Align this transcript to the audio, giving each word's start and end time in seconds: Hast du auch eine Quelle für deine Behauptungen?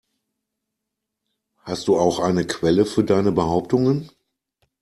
Hast 1.59 1.87
du 1.87 1.95
auch 1.99 2.17
eine 2.17 2.47
Quelle 2.47 2.87
für 2.87 3.03
deine 3.03 3.31
Behauptungen? 3.31 4.09